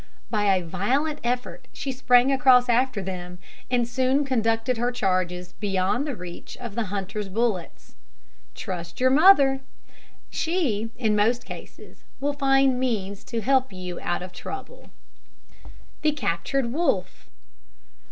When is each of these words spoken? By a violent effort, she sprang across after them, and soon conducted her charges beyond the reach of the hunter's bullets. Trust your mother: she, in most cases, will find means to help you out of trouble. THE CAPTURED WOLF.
By 0.31 0.45
a 0.55 0.65
violent 0.65 1.19
effort, 1.23 1.67
she 1.71 1.91
sprang 1.91 2.31
across 2.31 2.69
after 2.69 3.03
them, 3.03 3.37
and 3.69 3.87
soon 3.87 4.25
conducted 4.25 4.79
her 4.79 4.91
charges 4.91 5.53
beyond 5.59 6.07
the 6.07 6.15
reach 6.15 6.57
of 6.57 6.73
the 6.73 6.85
hunter's 6.85 7.29
bullets. 7.29 7.93
Trust 8.55 8.99
your 8.99 9.11
mother: 9.11 9.61
she, 10.31 10.89
in 10.97 11.15
most 11.15 11.45
cases, 11.45 12.03
will 12.19 12.33
find 12.33 12.79
means 12.79 13.23
to 13.25 13.41
help 13.41 13.71
you 13.71 13.99
out 14.01 14.23
of 14.23 14.31
trouble. 14.33 14.89
THE 16.01 16.13
CAPTURED 16.13 16.73
WOLF. 16.73 17.29